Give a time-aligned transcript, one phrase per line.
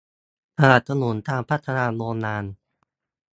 [0.57, 2.43] สนับสนุนการพัฒนาโรงงาน